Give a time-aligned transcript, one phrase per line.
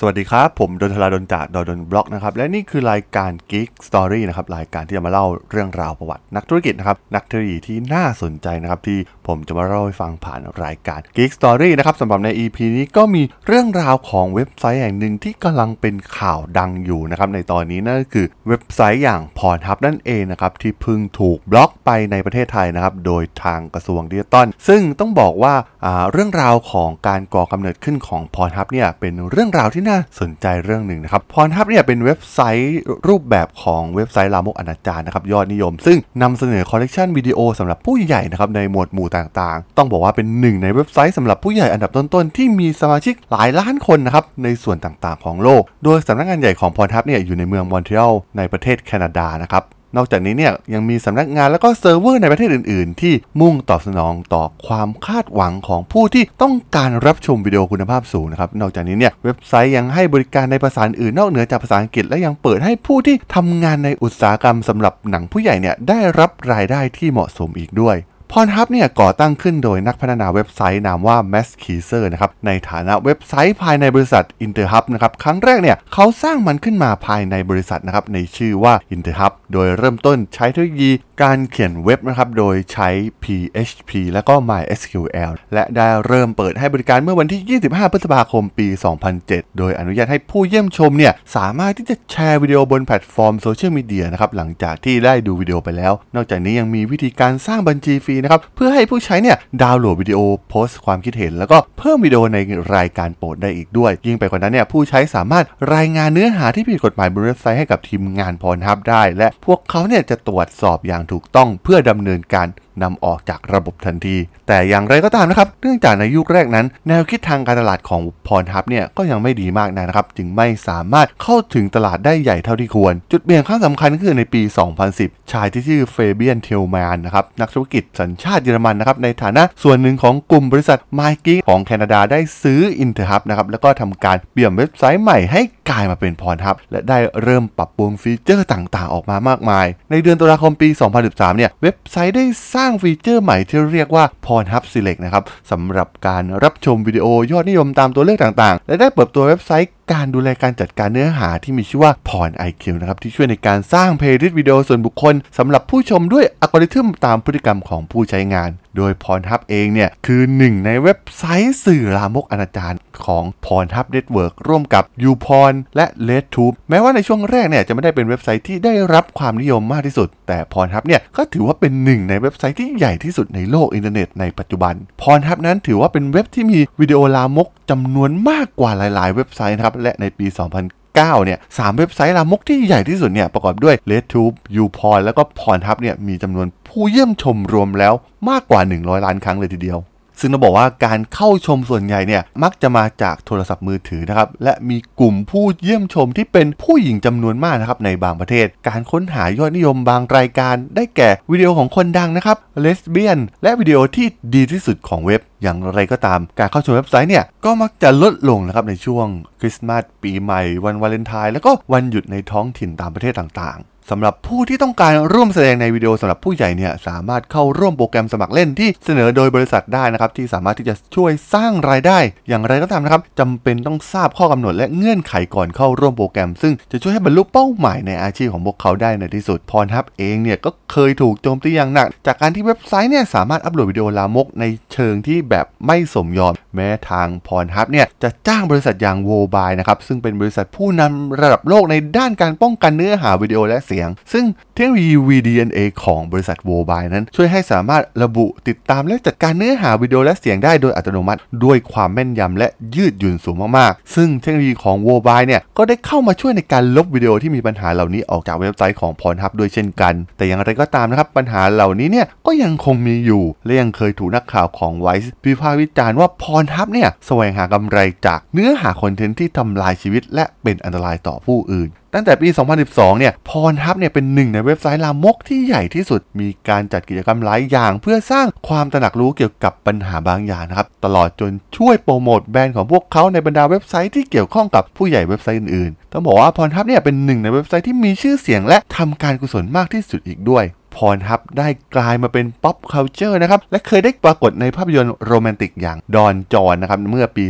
[0.00, 28.22] สวัสดีครับ ผมดนทลาดนจากดนบล็อกนะครับ และนี่คือรายการ Geek Story นะครับ รายการที่จะมาเล่าเรื่องราวประวัติ นักธุรกิจนะครับ นักเทคโนโลยีที่น่าสนใจนะครับ ที่ผมจะมาเล่าให้ฟังผ่านรายการ Geek Story นะครับสำหรับใน EP นี้ก็มีเรื่องราวของเว็บไซต์แห่งหนึ่งที่กำลังเป็นข่าวดังอยู่นะครับในตอนนี้นั่นก็คือเว็บไซต์อย่างพรทับนั่นเองนะครับที่เพิ่งถูกบล็อกไปในประเทศไทยนะครับโดยทางกระทรวงดิจิตอลซึ่งต้องบอกว่าอ่าเรื่องราวของการก่อกำเนิดขึ้นของ
[28.34, 32.78] Pornhub เนี่ยเป็นเรื่องราวที่น่าสนใจเรื่องหนึ่งนะครับ Pornhub เนี่ยเป็นเว็บไซต์
[33.08, 49.64] รูปแบบของเว็บไซต์ลามกอนาจารนะครับยอดนิยม ซึ่งนำเสนอคอลเลกชันวิดีโอสำหรับผู้ใหญ่นะครับในหมวดหมู่ต่างๆ ต้องบอกว่าเป็นหนึ่งในเว็บไซต์สำหรับผู้ใหญ่อันดับต้นๆ ที่มีสมาชิกหลายล้านคนนะครับในส่วนต่างๆ ของโลก โดยสำนักงานใหญ่ของ Pornhub เนี่ยอยู่ในเมืองมอนทรีออลในประเทศแคนาดานะครับ
[49.96, 67.96] นอกจากนี้เนี่ยยังมีสำนักงานแล้วก็เซิร์ฟเวอร์ในประเทศอื่น ๆ ที่มุ่งตอบสนองต่อความคาดหวังของผู้ที่ต้องการรับชมวิดีโอคุณภาพสูงนะครับนอกจากนี้เนี่ยเว็บไซต์ยังให้บริการในภาษาอื่นนอกเหนือจากภาษาอังกฤษ และยังเปิดให้ผู้ที่ทำงานในอุตสาหกรรมสำหรับหนังผู้ใหญ่เนี่ยได้รับรายได้ที่เหมาะสมอีกด้วย
[68.32, 80.90] พรทับเนี่ยก่อตั้งขึ้นโดยนักพัฒนาเว็บไซต์นามว่า m a s k e e s e r นะครับในฐานะเว็บไซต์ภายในบริษัท Interhub นะครับครั้งแรกเนี่ยเขาสร้างมันขึ้นมาภายในบริษัทนะครับในชื่อว่า Interhub โดยเริ่มต้นใช้เทคโนโลยี
[81.22, 82.88] การเขียนเว็บนะครับโดยใช้
[83.24, 88.66] PHP แล้วก็ MySQL และได้เริ่มเปิดให้บริการเมื่อวันที่ 25 พฤษภาคมปี
[89.12, 102.38] 2007 โดยอนุญาตให้ผู้เยี่ยมชมเนี่ยสามารถที่จะแชร์วิดีโอบนแพลตฟอร์มโซเชียลมีเดียนะครับหลังจากที่ได้ดูวิดีโอไปแล้ว นอกจากนี้ยังมีวิธีการสร้างบัญชีฟรีนะครับ เพื่อให้ผู้ใช้เนี่ยดาวน์โหลดวิดีโอโพสต์ความคิดเห็น แล้วก็เพิ่มวิดีโอใน
[102.74, 105.44] รายการโปรดได้อีกด้วย ยิ่งไปกว่านั้นเนี่ยผู้ใช้สามารถ
[105.74, 112.46] รายงานเนื้อหาที่ผิดกฎหมายบนเว็บไซต์ให้กับทีมงาน Pornhub ได้ และพวกเขาเนี่ยจะตรวจสอบอย่างถูกต้องเพื่อดำเนินการ
[112.82, 114.16] นำออกจากระบบทันที
[114.48, 124.42] แต่อย่างไรก็ตามนะครับเนื่องจากในยุคแรกนั้น แนวคิดทางการตลาดของ Pornhub เนี่ยก็ยังไม่ดีมากนะครับ จึงไม่สามารถเข้าถึงตลาดได้ใหญ่เท่าที่ควร จุดเปลี่ยนครั้งสำคัญก็คือในปี
[124.86, 136.12] 2010 ชายที่ชื่อ Fabian Thylmann นะครับนักธุรกิจสัญชาติเยอรมันนะครับในฐานะส่วนหนึ่งของกลุ่มบริษัท m y g e e k ของแคนาดาได้ซื้อ Interhub นะครับแล้วก็ทำการเปลี่ยนเว็บไซต์ใหม่ให้ กลายมาเป็น
[136.20, 140.68] Pornhub และได้เริ่มปรับปรุงฟีเจอร์ต่างๆ ออกมามากมาย ในเดือนตุลาคมปี
[141.02, 142.24] 2013 เนี่ย เว็บไซต์ได้
[142.54, 165.54] สร้างฟีเจอร์ใหม่ที่เรียกว่า Pornhub Select นะครับสำหรับการรับชมวิดีโอยอดนิยมตามตัวเลือกต่างๆ และได้เปิดตัวเว็บไซต์ การดูแลการจัดการเนื้อหาที่มีชื่อว่า Porn IQ นะครับที่ช่วยในการสร้างเพลย์ลิสต์วิดีโอส่วนบุคคลสำหรับผู้ชมด้วยอัลกอริทึมตามพฤติกรรมของผู้ใช้งาน โดย Pornhub เองเนี่ยคือหนึ่งในเว็บไซต์สื่อลามกอนาจารของ Pornhub Network ร่วมกับ YouPorn
[165.76, 180.26] และ RedTube แม้ว่าในช่วงแรกเนี่ยจะไม่ได้เป็นเว็บไซต์ที่ได้รับความนิยมมากที่สุด แต่ Pornhub เนี่ยก็ถือว่าเป็นหนึ่งในเว็บไซต์ที่ใหญ่ที่สุดในโลกอินเทอร์เน็ตในปัจจุบัน Pornhub นั้นถือว่าเป็นเว็บที่มีวิดีโอลามกจำนวนมากกว่าหลาย ๆ เว็บไซต์นะครับและในปี
[180.70, 187.94] 2009เนี่ยสามเว็บไซต์ลามกที่ใหญ่ที่สุดเนี่ยประกอบด้วย RedTube, YouPorn แล้วก็ Pornhub เนี่ยมีจำนวนผู้เยี่ยมชมรวมแล้ว
[188.30, 189.78] มากกว่า 100 ล้านครั้งเลยทีเดียว
[190.20, 209.06] ซึ่งเราบอกว่าการเข้าชมส่วนใหญ่เนี่ยมักจะมาจากโทรศัพท์มือถือนะครับและมีกลุ่มผู้เยี่ยมชมที่เป็นผู้หญิงจำนวนมากนะครับในบางประเทศ การค้นหายอดนิยมบางรายการ ได้แก่วิดีโอของคนดังนะครับเลสเบี้ยน และวิดีโอที่ดีที่สุดของเว็บอย่างไรก็ตาม การเข้าชมเว็บไซต์เนี่ยก็มักจะลดลงนะครับในช่วง
[209.40, 243.77] คริสต์มาสปีใหม่ วันวาเลนไทน์แล้วก็วันหยุดในท้องถิ่นตามประเทศต่างๆ สำหรับผู้ที่ต้องการร่วมแสดงในวิดีโอสำหรับผู้ใหญ่เนี่ยสามารถเข้าร่วมโปรแกรมสมัครเล่นที่เสนอโดยบริษัทได้นะครับที่สามารถที่จะช่วยสร้างรายได้ อย่างไรก็ตามนะครับจำเป็นต้องทราบข้อกำหนดและเงื่อนไขก่อนเข้าร่วมโปรแกรม ซึ่งจะช่วยให้บรรลุเป้าหมายในอาชีพของพวกเขาได้ในที่สุดพรทับเองเนี่ยก็เคยถูกโจมตีอย่างหนัก จากการที่เว็บไซต์เนี่ยสามารถอัปโหลดวิดีโอลามกในเชิงที่แบบไม่สมยอม แม้ทางพรทับเนี่ยจะจ้างบริษัทอย่างโวบายนะครับซึ่งเป็นบริษัทผู้นำระดับโลกในด้านการป้องกันเนื้อหาวิดีโอและเสียง
[244.12, 272.28] ซึ่งเทคโนโลยี VDNA ของบริษัทโวบายนั้น ช่วยให้สามารถระบุติดตามและจัดการเนื้อหาวิดีโอและเสียงได้โดยอัตโนมัติ ด้วยความแม่นยำและยืดหยุ่นสูงมากๆ ซึ่งเทคโนโลยีของโวบายเนี่ยก็ได้เข้ามาช่วยในการลบวิดีโอที่มีปัญหาเหล่านี้ออกจากเว็บไซต์ของพรทับด้วยเช่นกัน แต่อย่างไรก็ตามนะครับปัญหาเหล่านี้เนี่ยก็ยังคงมีอยู่ และยังเคยถูกนักข่าวของไวซ์วิพากวิจารณ์ว่าพรทับเนี่ยแสวงหากำไรจากเนื้อหาคอนเทนต์ที่ทำลายชีวิต และเป็นอันตรายต่อผู้อื่นตั้งแต่ปี
[272.64, 290.44] 2012 เนี่ย Pornhub เนี่ยเป็นหนึ่งในเว็บไซต์ลามกที่ใหญ่ที่สุด มีการจัดกิจกรรมหลายอย่าง เพื่อสร้างความตระหนักรู้เกี่ยวกับปัญหาบางอย่างนะครับ ตลอดจนช่วยโปรโมทแบรนด์ของพวกเขาในบรรดาเว็บไซต์ที่เกี่ยวข้องกับผู้ใหญ่เว็บไซต์อื่นๆ ต้องบอกว่า Pornhub เนี่ยเป็นหนึ่งในเว็บไซต์ที่มีชื่อเสียงและทำการกุศลมากที่สุดอีกด้วย
[290.76, 297.24] Pornhub ได้กลายมาเป็น pop culture นะครับ และเคยได้ปรากฏในภาพยนตร์โรแมนติกอย่าง Don Jon นะครับ เมื่อปี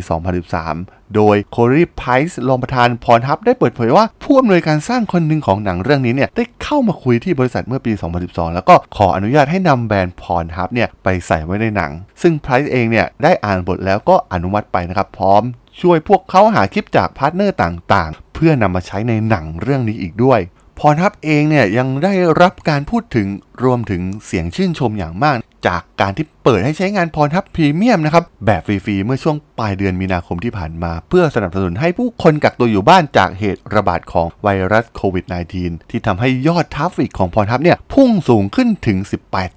[0.54, 7.92] 2013 โดย Corey Price รองประธาน Pornhub ได้เปิดเผยว่า ผู้อำนวยการสร้างคนหนึ่งของหนังเรื่องนี้เนี่ย ได้เข้ามาคุยที่บริษัทเมื่อปี
[8.24, 11.92] 2012 แล้วก็ขออนุญาตให้นำแบรนด์ Pornhub เนี่ยไปใส่ไว้ในหนัง
[12.22, 15.42] ซึ่ง Price เองเนี่ยได้อ่านบทแล้วก็อนุมัติไปนะครับพร้อม
[15.80, 20.40] ช่วยพวกเขาหาคลิปจากพาร์ทเนอร์ต่างๆ เพื่อนำมาใช้ในหนังเรื่องนี้อีกด้วย
[20.78, 23.26] Pornhub เองเนี่ยยังได้รับการพูดถึง
[23.64, 25.36] รวมถึงเสียงชื่นชมอย่างมาก
[25.68, 35.24] จากการที่เปิดให้ใช้งาน Pornhub Premium นะครับ แบบฟรี ๆ เมื่อช่วงปลายเดือนมีนาคมที่ผ่านมา เพื่อสนับสนุนให้ผู้คนกักตัวอยู่บ้านจากเหตุระบาดของไวรัสโควิด
[35.58, 38.98] -19 ที่ทำให้ยอด traffic ของ Pornhub เนี่ยพุ่งสูงขึ้นถึง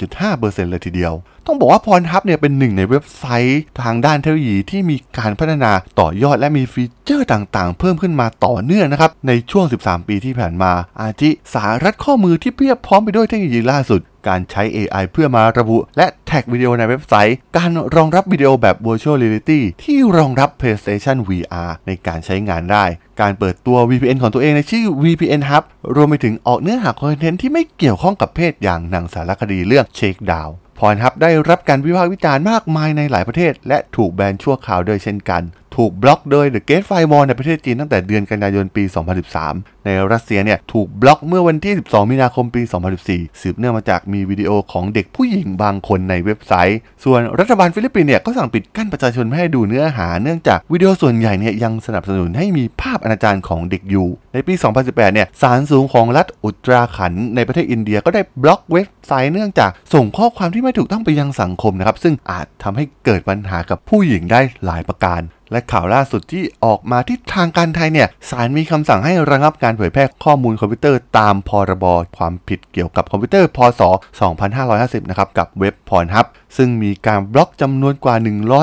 [0.05, 1.13] 18.5%เลยทีเดียว
[1.47, 10.71] ต้องบอกว่า Pornhub เนี่ยเป็นหนึ่งในเว็บไซต์ทางด้านเทคโนโลยีที่มีการพัฒนาต่อยอดและมีฟีเจอร์ต่างๆ เพิ่มขึ้นมาต่อเนื่องนะครับในช่วง 13 ปีที่ผ่านมา
[11.01, 14.10] อาทิสายรัดข้อมือที่เพียบพร้อมไปด้วยเทคโนโลยีล่าสุด personne.
[14.27, 22.85] การใช้ AI เพื่อมาระบุ และแท็กวิดีโอในเว็บไซต์ การรองรับวิดีโอแบบ Virtual Reality ที่รองรับ PlayStation VR ในการใช้งานได้
[23.21, 25.63] การเปิดตัว VPN ของตัวเองในชื่อ VPN Hub
[25.95, 35.43] รวมไปถึงออกเนื้อหาคอนเทนต์ที่ไม่เกี่ยวข้องกับเพศอย่างหนังสารคดีเรื่อง Shakedown Pornhub ได้รับการวิพากษ์วิจารณ์มากมายในหลายประเทศ และถูกแบนชั่วคราวโดยเช่นกัน
[35.75, 38.83] ถูกบล็อกโดย The Great Firewall ในประเทศจีนตั้งแต่เดือนกันยายนปี
[39.35, 42.61] 2013 ในรัสเซียเนี่ยถูกบล็อกเมื่อวันที่ 12 มีนาคมปี
[43.01, 71.85] 2014 สืบเนื่องมาจากมีวิดีโอของเด็กผู้หญิงบางคนในเว็บไซต์ ส่วนรัฐบาลฟิลิปปินส์เนี่ยก็สั่งปิดกั้นประชาชนไม่ให้ดูเนื้อหา เนื่องจากวิดีโอส่วนใหญ่เนี่ยยังสนับสนุนให้มีภาพอนาจารของเด็กอยู่ ในปี 2018 เนี่ยศาลสูงของรัฐอุตตราขัณฑ์ในประเทศอินเดียก็ได้บล็อกเว็บไซต์เนื่องจากส่งข้อความที่ไม่ถูกต้องไปยังสังคมนะครับซึ่งอาจทำให้เกิดปัญหากับผู้หญิงได้หลายประการ และข่าวล่าสุดที่ออกมาที่ทางการไทยเนี่ยศาลมีคำสั่งให้ระงับการเผยแพร่ข้อมูลคอมพิวเตอร์ตามพรบ
[72.17, 73.81] ความผิดเกี่ยวกับคอมพิวเตอร์พศ
[74.45, 76.27] 2550 นะครับกับเว็บ Pornhub
[76.57, 78.15] ซึ่งมีการบล็อกจำนวนกว่า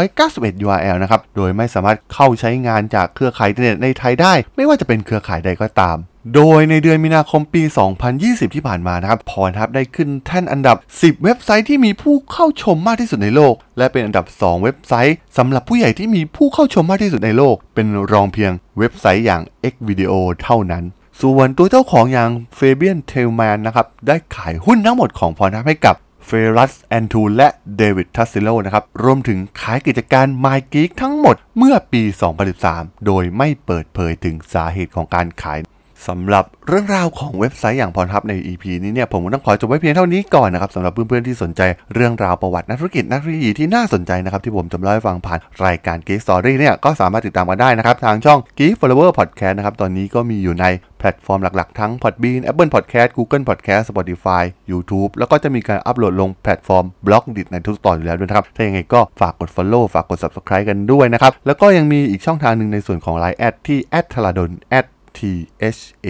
[0.09, 5.97] 191 URL นะครับโดยไม่สามารถเข้าใช้งานจากเครือข่ายอินเทอร์เน็ตในไทยได้ ไม่ว่าจะเป็นเครือข่ายใดก็ตาม
[6.35, 7.63] โดยในเดือนมีนาคมปี
[8.09, 19.43] 2020 ที่ผ่านมานะครับ Pornhub ได้ขึ้นแท่นอันดับ 10 เว็บไซต์ที่มีผู้เข้าชมมากที่สุดในโลก และเป็นอันดับ 2 เว็บไซต์สำหรับผู้ใหญ่ที่มีผู้เข้าชมมากที่สุดในโลก เป็นรองเพียงเว็บไซต์อย่าง
[19.73, 20.85] XVideos เท่านั้น
[21.21, 25.97] ส่วนตัวเจ้าของอย่าง Fabian Thylmann นะครับได้ขายหุ้นทั้งหมดของ Pornhub ให้กับ
[26.27, 32.03] Feras Antoon และ David Tassillo นะครับรวมถึงขายกิจการ MindGeek ทั้งหมดเมื่อปี
[32.55, 35.59] 2013 โดยไม่เปิดเผยถึงสาเหตุของการขาย
[36.07, 41.61] สำหรับเรื่องราวของเว็บไซต์อย่าง Pornhub ใน EP นี้เนี่ยผมก็ต้องขอจบไว้เพียงเท่านี้ก่อนนะครับสำหรับเพื่อนๆที่สนใจ
[41.95, 50.67] เรื่องราวประวัตินักธุรกิจนักเทคโนโลยีที่น่าสนใจนะครับที่ผมจะเล่าให้ฟังผ่านรายการ Geek Story เนี่ยก็สามารถติดตามกันได้นะครับทางช่อง Geek Forever Podcast นะครับตอนนี้ก็มีอยู่ใน
[50.99, 60.67] แพลตฟอร์มหลักๆ ทั้ง Podbean Apple Podcast Google Podcast Spotify YouTube แล้วก็จะมีการอัปโหลดลงแพลตฟอร์ม Blockdit ในทุกตอนอยู่แล้วด้วยนะครับ ถ้ายังไงก็ฝากกด Follow ฝากกด Subscribe
[60.71, 63.79] กันด้วยนะครับ แล้วก็ยังมีอีกช่องทางหนึ่งในส่วนของ Line แอดที่
[64.13, 64.53] t h a l a d o n
[65.19, 65.21] T
[65.77, 66.09] H A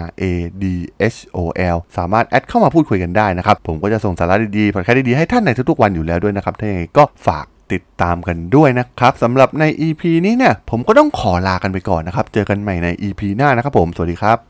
[0.00, 0.24] R A
[0.62, 0.64] D
[1.14, 1.38] H O
[1.74, 14.49] L สามารถแอดเข้ามาพูดคุยกันได้นะครับ ผมก็จะส่งสาระดีๆผลแค่ดีๆ ให้ท่านในทุกๆวันอยู่แล้วด้วยนะครับ ถ้าอย่างไรก็ฝากติดตามกันด้วยนะครับสำหรับใน EP นี้เนี่ย ผมก็ต้องขอลากันไปก่อนนะครับ เจอกันใหม่ใน EP หน้านะครับผม สวัสดีครับ